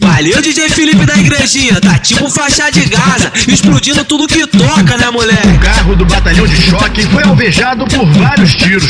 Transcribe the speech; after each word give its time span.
Valeu, 0.00 0.40
DJ 0.40 0.68
Felipe 0.70 1.04
da 1.04 1.16
igrejinha, 1.16 1.80
tá 1.80 1.98
tipo 1.98 2.28
faixa 2.30 2.70
de 2.70 2.84
Gaza, 2.86 3.32
explodindo 3.48 4.04
tudo 4.04 4.26
que 4.26 4.46
toca, 4.46 4.96
né, 4.96 5.10
moleque? 5.10 5.48
O 5.48 5.58
carro 5.58 5.96
do 5.96 6.04
batalhão 6.04 6.46
de 6.46 6.56
choque 6.56 7.02
foi 7.06 7.22
alvejado 7.24 7.86
por 7.86 8.06
vários 8.06 8.54
tiros. 8.54 8.84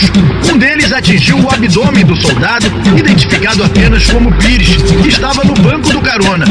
Um 0.52 0.58
deles 0.58 0.92
atingiu 0.92 1.38
o 1.38 1.50
abdômen 1.50 2.04
do 2.04 2.16
soldado, 2.20 2.66
identificado 2.96 3.64
apenas 3.64 4.06
como 4.06 4.32
Pires, 4.38 4.76
que 5.02 5.08
estava 5.08 5.44
no 5.44 5.54
banco 5.54 5.90
do 5.90 6.00
carona. 6.00 6.46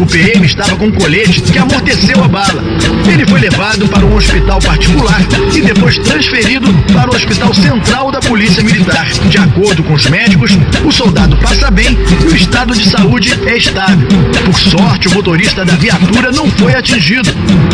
O 0.00 0.06
PM 0.06 0.46
estava 0.46 0.76
com 0.76 0.86
um 0.86 0.92
colete 0.92 1.42
que 1.42 1.58
amorteceu 1.58 2.22
a 2.22 2.28
bala. 2.28 2.62
Ele 3.10 3.26
foi 3.26 3.40
levado 3.40 3.88
para 3.88 4.06
um 4.06 4.14
hospital 4.14 4.60
particular 4.60 5.20
e 5.52 5.60
depois 5.60 5.98
transferido 5.98 6.72
para 6.92 7.10
o 7.10 7.16
Hospital 7.16 7.52
Central 7.52 8.12
da 8.12 8.20
Polícia 8.20 8.62
Militar. 8.62 9.06
De 9.28 9.38
acordo 9.38 9.82
com 9.82 9.94
os 9.94 10.06
médicos, 10.06 10.56
o 10.84 10.92
soldado 10.92 11.36
passa 11.38 11.70
bem 11.70 11.98
e 12.22 12.32
o 12.32 12.36
estado 12.36 12.74
de 12.74 12.88
saúde 12.88 13.32
é 13.46 13.56
estável. 13.56 14.06
Por 14.44 14.58
sorte, 14.58 15.08
o 15.08 15.14
motorista 15.14 15.64
da 15.64 15.74
viatura 15.74 16.30
não 16.30 16.48
foi 16.52 16.74
atingido. 16.74 17.30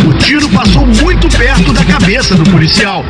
O 0.09 0.15
tiro 0.15 0.49
passou 0.49 0.87
muito 0.87 1.29
perto 1.29 1.73
da 1.73 1.85
cabeça 1.85 2.35
do 2.35 2.45
policial. 2.51 3.05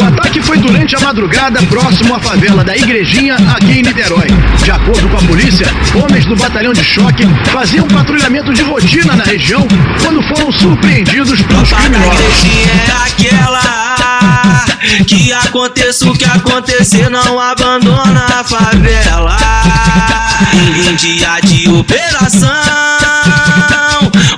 O 0.00 0.04
ataque 0.04 0.42
foi 0.42 0.58
durante 0.58 0.96
a 0.96 1.00
madrugada 1.00 1.62
próximo 1.62 2.14
à 2.14 2.18
favela 2.18 2.64
da 2.64 2.76
Igrejinha, 2.76 3.36
aqui 3.36 3.78
em 3.78 3.82
Niterói. 3.82 4.28
De 4.62 4.70
acordo 4.70 5.08
com 5.08 5.16
a 5.16 5.22
polícia, 5.22 5.66
homens 5.94 6.24
do 6.26 6.34
batalhão 6.34 6.72
de 6.72 6.82
choque 6.82 7.24
faziam 7.52 7.86
patrulhamento 7.86 8.55
de 8.56 8.62
rotina 8.62 9.14
na 9.16 9.24
região 9.24 9.68
quando 10.00 10.22
foram 10.22 10.50
surpreendidos 10.50 11.42
pelos 11.42 11.72
criminosos. 11.72 12.44
é 12.64 13.06
aquela 13.06 14.64
que 15.06 15.30
aconteça 15.32 16.08
o 16.08 16.16
que 16.16 16.24
acontecer, 16.24 17.10
não 17.10 17.38
abandona 17.38 18.26
a 18.40 18.44
favela. 18.44 19.36
Em 20.54 20.94
dia 20.94 21.38
de 21.42 21.68
operação, 21.68 22.50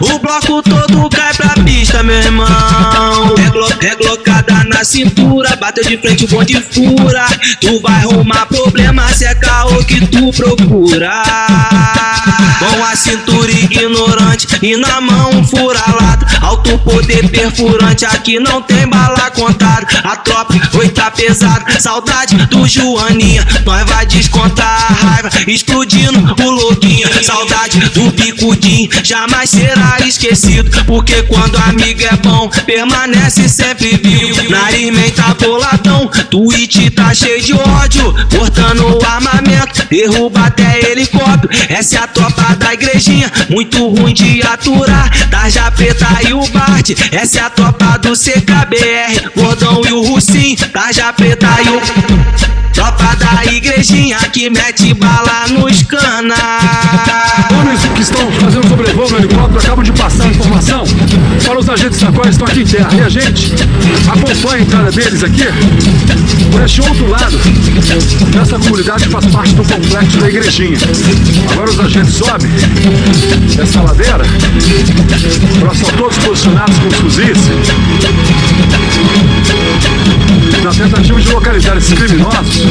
o 0.01 0.19
bloco 0.19 0.63
todo 0.63 1.09
cai 1.11 1.33
pra 1.35 1.63
pista, 1.63 2.03
meu 2.03 2.17
irmão. 2.17 3.35
É, 3.39 3.51
glo 3.51 3.69
é 3.81 3.95
glocada 3.95 4.65
na 4.65 4.83
cintura, 4.83 5.55
bateu 5.57 5.85
de 5.85 5.97
frente 5.97 6.25
o 6.25 6.29
bonde 6.29 6.61
fura. 6.61 7.27
Tu 7.61 7.81
vai 7.81 8.03
arrumar 8.03 8.47
problema 8.47 9.07
se 9.13 9.27
é 9.27 9.35
caô 9.37 9.85
que 9.85 10.05
tu 10.07 10.33
procura. 10.33 11.23
Com 12.59 12.85
a 12.85 12.97
cintura 12.97 13.51
ignorante 13.51 14.49
e 14.63 14.77
na 14.77 15.01
mão 15.01 15.31
um 15.31 15.47
fura-lata. 15.47 16.27
Alto 16.41 16.79
poder 16.79 17.29
perfurante, 17.29 18.05
aqui 18.05 18.39
não 18.41 18.61
tem 18.63 18.87
bala 18.87 19.31
contada. 19.31 19.48
Tropa 20.25 20.55
foi 20.73 20.89
tá 20.89 21.11
pesada, 21.11 21.81
saudade 21.81 22.37
do 22.47 22.67
Joaninha. 22.67 23.47
Nós 23.65 23.85
vai 23.89 24.07
descontar 24.07 24.67
a 24.67 24.93
raiva, 24.93 25.31
explodindo 25.47 26.35
o 26.43 26.51
louquinho. 26.51 27.09
Saudade 27.23 27.81
do 27.91 28.11
picudinho, 28.13 28.91
jamais 29.03 29.51
será 29.51 29.99
esquecido. 30.07 30.71
Porque 30.85 31.23
quando 31.25 31.57
amigo 31.57 32.03
é 32.03 32.17
bom, 32.17 32.49
permanece 32.67 33.49
sempre 33.49 33.97
vivo. 33.97 34.51
Nariz 34.51 34.89
tá 35.13 35.35
boladão, 35.35 36.09
tweet 36.31 36.91
tá 36.91 37.15
cheio 37.15 37.43
de 37.43 37.55
ódio. 37.55 38.15
Cortando 38.31 38.99
o 38.99 39.05
armamento, 39.05 39.87
derruba 39.91 40.47
até 40.47 40.91
helicóptero. 40.91 41.49
Essa 41.69 41.97
é 41.97 42.01
a 42.01 42.07
tropa 42.07 42.55
da 42.57 42.75
igrejinha, 42.75 43.31
muito 43.49 43.89
ruim 43.89 44.15
de 44.15 44.43
aturar. 44.43 45.11
Da 45.29 45.49
Japeta 45.49 46.07
e 46.29 46.33
o 46.33 46.47
Bart, 46.49 46.91
essa 47.13 47.39
é 47.39 47.43
a 47.43 47.51
tropa 47.51 47.99
do 47.99 48.13
CKBR. 48.13 49.31
Gordão 49.37 49.83
e 49.87 49.93
o 49.93 50.08
Russim, 50.09 50.57
da 50.73 50.91
Japeta 50.91 51.47
e 51.63 51.69
o. 51.69 52.49
Tropa 52.73 53.15
da 53.17 53.53
igrejinha 53.53 54.17
que 54.33 54.49
mete 54.49 54.95
bala 54.95 55.49
nos 55.49 55.83
cana. 55.83 56.35
Homens 57.51 57.81
que 57.95 58.01
estão 58.01 58.33
fazendo 58.33 58.69
sobrevoo 58.69 59.11
no 59.11 59.19
helicóptero 59.19 59.59
acabam 59.59 59.85
de 59.85 59.93
passar 59.93 60.25
a 60.25 60.29
informação 60.29 60.85
para 61.45 61.59
os 61.59 61.69
agentes 61.69 62.01
da 62.01 62.11
qual 62.11 62.27
estão 62.27 62.47
aqui 62.47 62.61
em 62.61 62.65
terra. 62.65 62.89
E 62.95 63.01
a 63.03 63.09
gente 63.11 63.53
acompanha 64.09 64.55
a 64.55 64.61
entrada 64.61 64.93
deles 64.93 65.23
aqui 65.23 65.45
por 66.51 66.63
este 66.63 66.81
outro 66.81 67.07
lado 67.09 67.37
dessa 68.33 68.59
comunidade 68.59 69.05
que 69.05 69.11
faz 69.11 69.27
parte 69.27 69.53
do 69.55 69.65
complexo 69.65 70.19
da 70.19 70.29
igrejinha. 70.29 70.79
Agora 71.51 71.69
os 71.69 71.81
agentes 71.81 72.15
sobem 72.15 72.51
essa 73.61 73.83
ladeira, 73.83 74.25
elas 75.61 75.79
todos 75.81 76.19
posicionados 76.19 76.79
com 76.79 76.87
os 76.87 76.95
fuzis 76.95 77.39
na 80.63 80.71
tentativa 80.71 81.21
de 81.21 81.29
localizar 81.31 81.77
esses 81.77 81.93
criminosos 81.93 82.63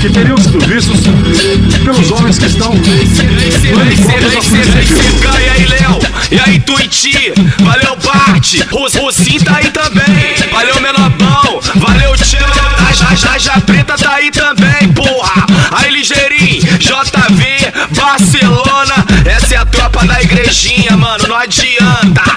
que 0.00 0.08
teriam 0.10 0.36
sido 0.36 0.58
vistos 0.66 1.00
pelos 1.84 2.10
homens 2.10 2.38
que 2.38 2.46
estão. 2.46 2.72
E 2.74 2.78
aí, 5.48 5.66
Léo? 5.66 5.98
E 6.30 6.40
aí, 6.40 6.60
Tuiti? 6.60 7.32
Valeu, 7.60 7.96
Bart. 7.96 8.56
Rocinho 8.70 9.42
tá 9.44 9.56
aí 9.56 9.70
também. 9.70 10.34
Valeu, 10.52 10.80
Menobão. 10.80 11.60
Valeu, 11.76 12.14
Tchan. 12.16 12.38
A 12.78 12.92
Já, 13.14 13.38
Já 13.38 13.60
Preta 13.60 13.96
tá 13.96 14.14
aí 14.14 14.30
também, 14.30 14.92
porra. 14.92 15.46
Aí, 15.72 15.90
Ligeirinho, 15.90 16.62
JV, 16.78 17.72
Barcelona. 17.96 19.06
Essa 19.24 19.54
é 19.54 19.58
a 19.58 19.64
tropa 19.64 20.04
da 20.06 20.22
igrejinha, 20.22 20.96
mano. 20.96 21.26
Não 21.28 21.36
adianta. 21.36 22.35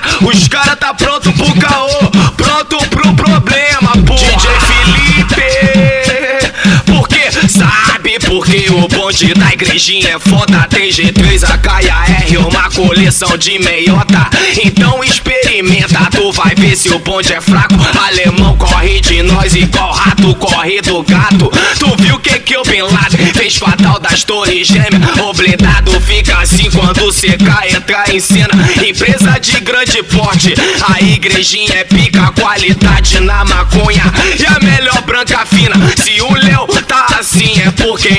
Da 9.27 9.53
igrejinha 9.53 10.15
é 10.15 10.19
foda. 10.19 10.65
Tem 10.69 10.89
G3, 10.89 11.43
AK 11.43 11.83
e 11.83 11.89
AR, 11.89 12.47
uma 12.47 12.69
coleção 12.71 13.37
de 13.37 13.59
meiota. 13.59 14.29
Então 14.63 15.03
experimenta, 15.03 16.07
tu 16.11 16.31
vai 16.31 16.55
ver 16.55 16.75
se 16.77 16.89
o 16.89 16.99
bonde 16.99 17.33
é 17.33 17.41
fraco. 17.41 17.75
Alemão 18.01 18.55
corre 18.57 19.01
de 19.01 19.21
nós 19.23 19.55
igual 19.55 19.91
rato, 19.91 20.33
corre 20.35 20.81
do 20.81 21.03
gato. 21.03 21.51
Tu 21.77 21.95
viu 22.01 22.17
que 22.19 22.39
que 22.39 22.57
o 22.57 22.63
Bin 22.63 22.81
Laden 22.81 23.33
fez 23.33 23.57
com 23.59 23.69
a 23.69 23.73
tal 23.73 23.99
das 23.99 24.23
torres 24.23 24.67
gêmeas? 24.67 25.17
O 25.21 25.33
blindado 25.33 25.99
fica 26.01 26.37
assim 26.39 26.69
quando 26.71 27.11
CK 27.11 27.75
entrar 27.75 28.09
em 28.09 28.19
cena. 28.19 28.53
Empresa 28.87 29.37
de 29.39 29.59
grande 29.59 30.01
porte, 30.03 30.53
a 30.87 31.01
igrejinha 31.01 31.73
é 31.73 31.83
pica, 31.83 32.31
qualidade 32.39 33.19
na 33.19 33.43
maconha. 33.43 34.03
E 34.39 34.45
a 34.45 34.59
melhor 34.59 35.01
branca 35.01 35.45
fina, 35.45 35.75
se 35.97 36.21
o 36.21 36.33
Léo 36.33 36.67
tá 36.87 37.19
assim 37.19 37.59
é 37.61 37.71
porque. 37.71 38.09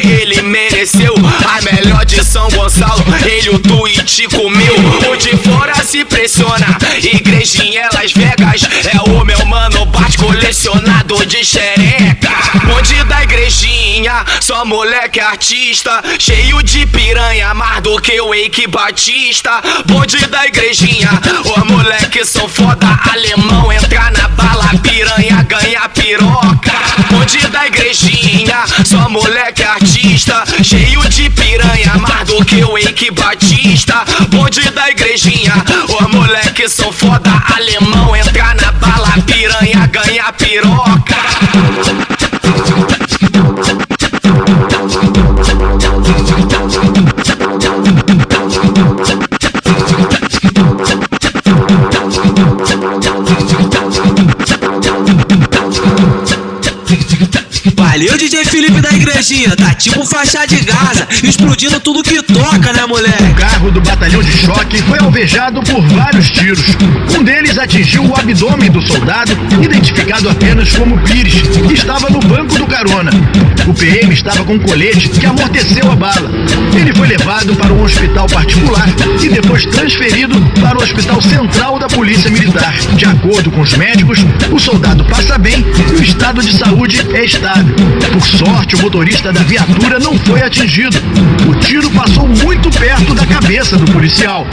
De 2.06 2.24
São 2.24 2.48
Gonçalo, 2.48 3.04
ele 3.24 3.50
o 3.50 3.58
tweet 3.58 4.26
comeu. 4.28 4.74
O 5.12 5.16
de 5.16 5.36
fora 5.36 5.74
se 5.84 6.04
pressiona, 6.04 6.78
igrejinha 6.98 7.88
Las 7.92 8.12
Vegas. 8.12 8.62
É 8.92 9.10
o 9.10 9.24
meu 9.24 9.44
mano 9.44 9.84
bate 9.86 10.18
colecionador 10.18 11.24
de 11.26 11.44
xereca. 11.44 12.30
Bonde 12.64 13.04
da 13.04 13.22
igrejinha, 13.22 14.24
só 14.40 14.64
moleque 14.64 15.20
artista. 15.20 16.02
Cheio 16.18 16.62
de 16.62 16.86
piranha, 16.86 17.54
mais 17.54 17.82
do 17.82 18.00
que 18.00 18.20
o 18.20 18.34
Eike 18.34 18.66
Batista. 18.66 19.62
Bonde 19.86 20.26
da 20.26 20.46
igrejinha, 20.46 21.10
os 21.44 21.64
moleques 21.64 22.28
são 22.28 22.48
foda. 22.48 22.88
Alemão 23.12 23.72
entrar 23.72 24.10
na 24.12 24.26
bala, 24.28 24.70
piranha 24.82 25.42
ganha 25.42 25.88
piroca. 25.90 26.72
Bonde 27.10 27.46
da 27.48 27.66
igrejinha, 27.66 28.64
só 28.84 29.08
moleque 29.08 29.62
artista. 29.62 30.44
Cheio 30.62 30.99
que 32.50 32.64
o 32.64 32.76
Eike 32.76 33.12
Batista. 33.12 34.04
Bonde 34.28 34.68
da 34.70 34.90
igrejinha, 34.90 35.54
os 35.88 36.08
moleques 36.08 36.72
são 36.72 36.90
foda. 36.90 37.30
Alemão 37.54 38.16
entrar 38.16 38.56
na 38.56 38.72
bala, 38.72 39.12
piranha 39.24 39.86
ganha 39.86 40.32
piroca. 40.32 42.19
Valeu, 57.76 58.16
DJ 58.16 58.44
Felipe 58.44 58.80
da 58.80 58.90
igrejinha, 58.92 59.56
tá 59.56 59.74
tipo 59.74 60.04
faixa 60.06 60.46
de 60.46 60.60
Gaza, 60.60 61.06
explodindo 61.22 61.80
tudo 61.80 62.02
que 62.02 62.22
toca, 62.22 62.72
né, 62.72 62.84
O 62.84 62.88
moleque? 62.88 63.34
carro 63.34 63.70
do 63.70 63.80
batalhão 63.80 64.22
de 64.22 64.32
choque 64.32 64.80
foi 64.82 64.98
alvejado 64.98 65.60
por 65.62 65.80
vários 65.88 66.30
tiros. 66.30 66.60
Um 67.18 67.22
deles 67.22 67.58
atingiu 67.58 68.04
o 68.04 68.14
abdômen 68.14 68.70
do 68.70 68.80
soldado, 68.86 69.32
identificado 69.62 70.28
apenas 70.28 70.72
como 70.72 70.98
Pires, 71.00 71.42
que 71.66 71.74
estava 71.74 72.08
no 72.10 72.20
banco 72.20 72.56
do 72.56 72.66
carona. 72.66 73.10
O 73.66 73.74
PM 73.74 74.12
estava 74.12 74.44
com 74.44 74.54
um 74.54 74.58
colete 74.58 75.08
que 75.08 75.26
amorteceu 75.26 75.90
a 75.90 75.96
bala. 75.96 76.30
Ele 76.74 76.94
foi 76.94 77.08
levado 77.08 77.54
para 77.56 77.72
um 77.72 77.82
hospital 77.82 78.26
particular 78.26 78.88
e 79.22 79.28
depois 79.28 79.64
transferido 79.66 80.40
para 80.60 80.78
o 80.78 80.82
Hospital 80.82 81.20
Central 81.20 81.78
da 81.78 81.88
Polícia 81.88 82.30
Militar. 82.30 82.74
De 82.94 83.04
acordo 83.04 83.50
com 83.50 83.60
os 83.60 83.74
médicos, 83.74 84.18
o 84.50 84.58
soldado 84.58 85.04
passa 85.04 85.36
bem 85.38 85.64
e 85.92 86.00
o 86.00 86.02
estado 86.02 86.42
de 86.42 86.56
saúde 86.56 87.00
é 87.14 87.24
estável. 87.24 87.59
Por 88.12 88.22
sorte, 88.22 88.76
o 88.76 88.82
motorista 88.82 89.32
da 89.32 89.42
viatura 89.42 89.98
não 89.98 90.18
foi 90.18 90.42
atingido. 90.42 90.96
O 91.48 91.54
tiro 91.54 91.90
passou 91.90 92.28
muito 92.28 92.70
perto 92.70 93.14
da 93.14 93.26
cabeça 93.26 93.40
cabeça 93.50 93.76
do 93.76 93.90
policial. 93.92 94.46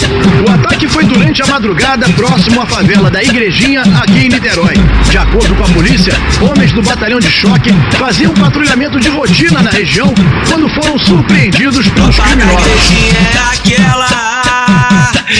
O 0.47 0.51
ataque 0.51 0.87
foi 0.87 1.03
durante 1.05 1.41
a 1.43 1.45
madrugada 1.47 2.09
próximo 2.09 2.61
à 2.61 2.65
favela 2.65 3.11
da 3.11 3.23
Igrejinha, 3.23 3.81
aqui 3.81 4.25
em 4.25 4.29
Niterói. 4.29 4.73
De 5.09 5.17
acordo 5.17 5.53
com 5.55 5.63
a 5.63 5.67
polícia, 5.67 6.13
homens 6.41 6.71
do 6.71 6.81
batalhão 6.81 7.19
de 7.19 7.29
choque 7.29 7.71
faziam 7.97 8.33
patrulhamento 8.33 8.99
de 8.99 9.09
rotina 9.09 9.61
na 9.61 9.69
região 9.69 10.13
quando 10.47 10.67
foram 10.69 10.97
surpreendidos 10.97 11.87
pelos 11.89 12.19
criminosos. 12.19 12.91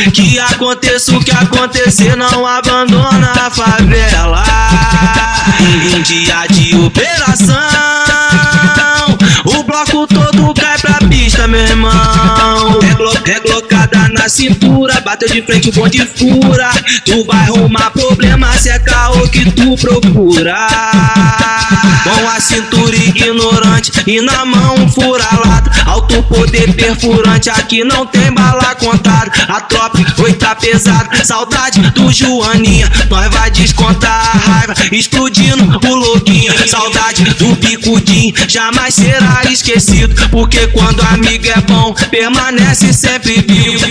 É 0.08 0.12
que 0.12 0.40
aconteça 0.40 1.12
o 1.16 1.20
que 1.24 1.32
acontecer, 1.32 2.16
não 2.16 2.46
abandona 2.46 3.32
a 3.46 3.50
favela. 3.50 4.44
Em 5.60 6.02
dia 6.02 6.46
de 6.50 6.76
operação, 6.76 7.56
o 9.46 9.64
bloco 9.64 10.08
todo 10.08 10.54
cai 10.54 10.78
pra 10.80 10.96
pista, 11.08 11.48
meu 11.48 11.60
irmão. 11.60 12.80
Reglo- 12.82 13.14
Reglocada 13.26 14.07
cintura, 14.30 15.00
bateu 15.02 15.30
de 15.30 15.42
frente, 15.42 15.70
o 15.70 15.72
bonde 15.72 16.06
fura. 16.06 16.70
Tu 17.06 17.24
vai 17.26 17.44
arrumar 17.44 17.92
problema 17.92 18.52
se 18.58 18.70
é 18.70 18.80
caô 18.80 19.28
que 19.28 19.52
tu 19.52 19.76
procura. 19.78 20.68
Com 22.04 22.30
a 22.30 22.40
cintura 22.40 22.96
ignorante 22.96 23.92
e 24.08 24.22
na 24.22 24.46
mão 24.46 24.76
um 24.76 24.90
fura-lata. 24.90 25.72
Alto 25.86 26.24
poder 26.24 26.74
perfurante, 26.74 27.50
aqui 27.50 27.84
não 27.84 28.06
tem 28.06 28.32
bala 28.32 28.76
contada. 28.76 29.32
A 29.48 29.62
tropa 29.62 30.00
oi 30.20 30.34
tá 30.34 30.56
pesado, 30.56 31.10
saudade 31.26 31.82
do 31.92 32.12
Joaninha. 32.12 32.90
Nós 33.10 33.30
vai 33.30 33.52
descontar 33.52 34.12
a 34.12 34.38
raiva, 34.38 34.74
explodindo 34.92 35.80
o 35.88 35.96
louquinho. 35.96 36.54
Saudade 36.68 37.24
do 37.36 37.56
picudinho, 37.56 38.34
jamais 38.48 38.94
será 38.94 39.42
esquecido. 39.50 40.16
Porque 40.30 40.68
quando 40.68 41.02
amigo 41.02 41.48
é 41.48 41.62
bom, 41.62 41.94
permanece 42.10 42.94
sempre 42.94 43.42
vivo. 43.48 43.86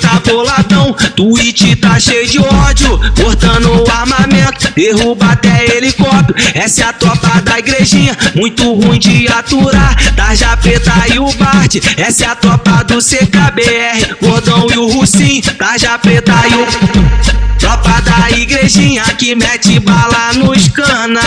Tá 0.00 0.20
boladão, 0.24 0.94
tweet 1.16 1.76
tá 1.76 1.98
cheio 1.98 2.26
de 2.28 2.38
ódio. 2.38 2.98
Cortando 3.20 3.82
o 3.82 3.90
armamento, 3.90 4.72
derruba 4.74 5.32
até 5.32 5.76
helicóptero. 5.76 6.34
Essa 6.54 6.82
é 6.82 6.84
a 6.86 6.92
tropa 6.92 7.40
da 7.42 7.58
igrejinha, 7.58 8.16
muito 8.34 8.72
ruim 8.74 8.98
de 8.98 9.26
aturar. 9.28 9.96
Da 10.14 10.34
Japeta 10.34 10.92
e 11.12 11.18
o 11.18 11.30
Bart, 11.34 11.76
essa 11.96 12.24
é 12.24 12.28
a 12.28 12.36
tropa 12.36 12.84
do 12.84 12.98
CKBR. 12.98 14.16
Gordão 14.20 14.66
e 14.72 14.78
o 14.78 14.88
Russim, 14.88 15.42
da 15.58 15.76
Japeta 15.76 16.34
e 16.50 16.54
o. 16.54 17.58
Tropa 17.58 18.00
da 18.02 18.30
igrejinha 18.30 19.02
que 19.18 19.34
mete 19.34 19.80
bala 19.80 20.32
nos 20.34 20.68
cana. 20.68 21.20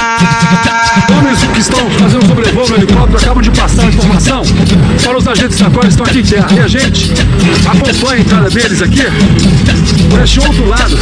Estão 1.61 1.91
fazendo 1.91 2.25
sobrevoo 2.25 2.67
no 2.69 2.75
helicóptero 2.75 3.17
acabam 3.19 3.43
de 3.43 3.51
passar 3.51 3.83
a 3.83 3.85
informação 3.85 4.41
para 5.03 5.15
os 5.15 5.27
agentes 5.27 5.59
da 5.59 5.69
qual 5.69 5.87
estão 5.87 6.03
aqui 6.07 6.19
em 6.19 6.23
terra. 6.23 6.47
E 6.55 6.59
a 6.59 6.67
gente 6.67 7.11
acompanha 7.67 8.15
a 8.15 8.19
entrada 8.19 8.49
deles 8.49 8.81
aqui 8.81 9.03
por 10.09 10.21
este 10.23 10.39
outro 10.39 10.67
lado. 10.67 10.97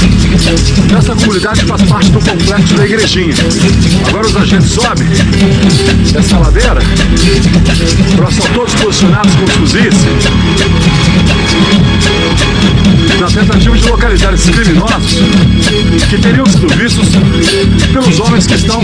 Essa 0.98 1.16
comunidade 1.16 1.64
faz 1.64 1.82
parte 1.84 2.12
do 2.12 2.20
complexo 2.20 2.74
da 2.74 2.86
igrejinha. 2.86 3.36
Agora 4.10 4.28
os 4.28 4.36
agentes 4.36 4.70
sobem 4.70 5.08
essa 6.14 6.38
ladeira. 6.38 6.82
Agora 8.14 8.32
são 8.32 8.46
todos 8.54 8.76
posicionados 8.76 9.34
com 9.36 9.46
os 9.46 9.52
fuzis. 9.52 9.96
Na 13.20 13.28
tentativa 13.28 13.78
de 13.78 13.90
localizar 13.90 14.34
esses 14.34 14.50
criminosos 14.50 15.20
que 16.10 16.18
teriam 16.18 16.46
sido 16.46 16.68
vistos 16.76 17.10
pelos 17.92 18.20
homens 18.20 18.48
que 18.48 18.56
estão 18.56 18.82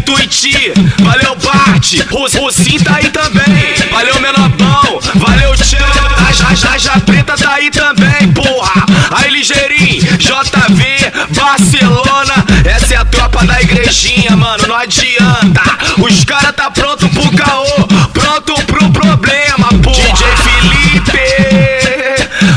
Tuiti? 0.00 0.72
Valeu, 0.98 1.36
Bart. 1.36 1.94
O, 2.10 2.46
o 2.46 2.50
Sim 2.50 2.78
tá 2.78 2.96
aí 2.96 3.08
também. 3.10 3.74
Valeu, 3.90 4.20
Menopão. 4.20 5.00
Valeu, 5.14 5.56
Tchê. 5.56 5.76
A 5.78 6.54
já, 6.54 6.78
já 6.78 7.00
preta 7.00 7.36
tá 7.36 7.54
aí 7.54 7.70
também, 7.70 8.32
porra. 8.32 8.84
Aí, 9.10 9.30
Ligeirinho. 9.30 10.02
JV, 10.18 11.12
Barcelona. 11.30 12.44
Essa 12.64 12.94
é 12.94 12.96
a 12.96 13.04
tropa 13.04 13.44
da 13.44 13.60
igrejinha, 13.60 14.36
mano. 14.36 14.66
Não 14.68 14.76
adianta. 14.76 15.62
Os 15.98 16.24
cara 16.24 16.52
tá 16.52 16.70
pronto 16.70 17.08
pro 17.08 17.30
caô. 17.36 17.86
Pronto 18.12 18.54
pro 18.66 18.90
problema, 18.90 19.68
porra. 19.82 20.12
DJ 20.12 20.26
Felipe. 20.36 21.20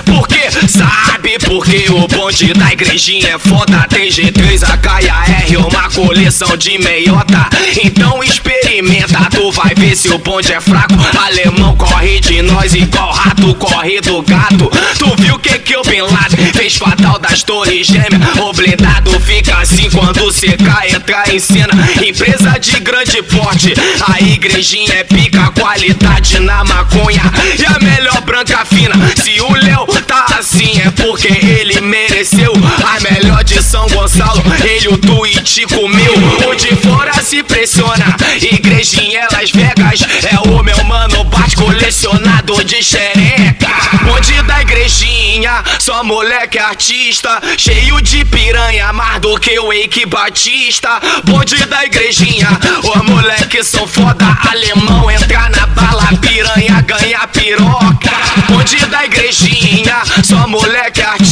Porque 0.05 0.67
sabe 0.67 1.37
porque 1.39 1.85
o 1.91 2.07
bonde 2.33 2.53
da 2.53 2.73
igrejinha 2.73 3.35
é 3.35 3.37
foda 3.37 3.85
Tem 3.87 4.09
G3, 4.09 4.63
AK 4.63 5.03
e 5.03 5.09
AR, 5.09 5.67
uma 5.67 5.89
coleção 5.89 6.57
de 6.57 6.79
meiota. 6.79 7.47
Então 7.83 8.23
experimenta, 8.23 9.29
tu 9.29 9.51
vai 9.51 9.75
ver 9.75 9.95
se 9.95 10.09
o 10.09 10.17
bonde 10.17 10.51
é 10.51 10.59
fraco. 10.59 10.95
Alemão 11.15 11.75
corre 11.75 12.19
de 12.19 12.41
nós 12.41 12.73
igual 12.73 13.11
rato 13.11 13.53
corre 13.55 14.01
do 14.01 14.21
gato. 14.23 14.71
Tu 14.97 15.15
viu 15.21 15.37
que 15.37 15.59
que 15.59 15.77
o 15.77 15.83
Bin 15.83 16.01
Laden 16.01 16.53
fez 16.53 16.75
fatal 16.75 17.19
das 17.19 17.43
torres 17.43 17.85
gêmeas? 17.85 18.35
O 18.39 18.51
blindado 18.51 19.19
fica 19.19 19.57
assim 19.57 19.89
quando 19.91 20.31
cê 20.31 20.57
cai, 20.57 20.89
entra 20.89 21.23
em 21.31 21.39
cena. 21.39 21.73
Empresa 22.03 22.59
de 22.59 22.79
grande 22.79 23.21
porte, 23.23 23.73
a 24.07 24.19
igrejinha 24.19 24.93
é 24.93 25.03
pica 25.03 25.51
Qualidade 25.51 26.39
na 26.39 26.63
maconha. 26.63 27.21
E 27.59 27.65
a 27.65 27.79
melhor 27.79 28.21
branca 28.21 28.65
fina 28.65 28.95
Se 29.21 29.39
o 29.41 29.53
Léo 29.53 29.85
tá 30.07 30.25
assim 30.39 30.79
é 30.81 30.89
porque 30.91 31.27
ele 31.27 31.72
mereceu 32.13 32.53
A 32.85 32.99
melhor 32.99 33.43
de 33.43 33.61
São 33.61 33.87
Gonçalo, 33.87 34.43
ele 34.63 34.87
o 34.89 34.97
tweet 34.97 35.65
comeu. 35.65 36.13
O 36.47 36.53
de 36.53 36.75
fora 36.75 37.11
se 37.13 37.41
pressiona, 37.41 38.15
igrejinha 38.39 39.27
Las 39.31 39.49
Vegas 39.49 40.01
É 40.31 40.37
o 40.47 40.61
meu 40.61 40.83
mano 40.83 41.23
bate 41.23 41.55
colecionador 41.55 42.63
de 42.63 42.83
xereca. 42.83 43.67
Bonde 44.03 44.41
da 44.43 44.61
igrejinha, 44.61 45.63
só 45.79 46.03
moleque 46.03 46.59
artista. 46.59 47.41
Cheio 47.57 47.99
de 48.01 48.23
piranha, 48.25 48.93
mais 48.93 49.19
do 49.19 49.39
que 49.39 49.57
o 49.59 49.73
Eike 49.73 50.05
Batista. 50.05 50.99
Bonde 51.23 51.65
da 51.65 51.83
igrejinha, 51.85 52.47
os 52.83 53.01
moleques 53.09 53.67
são 53.67 53.87
foda. 53.87 54.37
Alemão 54.51 55.09
entra 55.09 55.49
na 55.49 55.65
bala, 55.67 56.09
piranha 56.21 56.81
ganha 56.81 57.27
piroca. 57.27 58.11
Bonde 58.47 58.85
da 58.85 59.05
igrejinha, 59.05 60.03
só 60.23 60.47
moleque 60.47 61.01
artista 61.01 61.22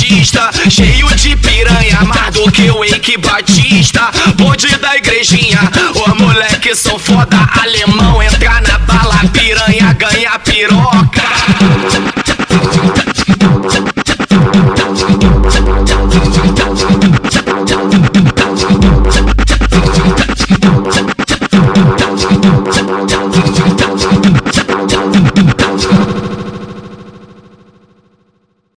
Cheio 0.71 1.05
de 1.17 1.35
piranha, 1.35 1.99
mais 2.05 2.33
do 2.33 2.49
que 2.49 2.71
o 2.71 2.81
Eike 2.81 3.17
Batista 3.17 4.09
Bonde 4.37 4.73
da 4.77 4.95
igrejinha, 4.95 5.59
os 5.93 6.17
moleques 6.17 6.79
são 6.79 6.97
foda 6.97 7.37
Alemão 7.61 8.23
entra 8.23 8.61
na 8.61 8.77
bala, 8.77 9.19
piranha 9.33 9.91
ganha 9.91 10.39
piroca 10.39 11.20